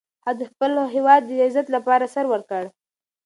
[0.25, 2.63] هغه د خپل هیواد د عزت لپاره سر ورکړ.